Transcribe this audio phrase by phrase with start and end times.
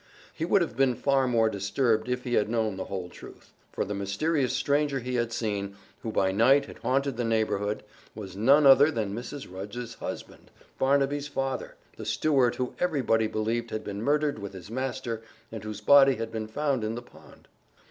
[0.33, 3.53] He would have been far more disturbed if he had known the whole truth.
[3.71, 7.83] For the mysterious stranger he had seen, who by night had haunted the neighborhood,
[8.15, 9.45] was none other than Mrs.
[9.53, 15.21] Rudge's husband, Barnaby's father, the steward who everybody believed had been murdered with his master,
[15.51, 17.47] and whose body had been found in the pond.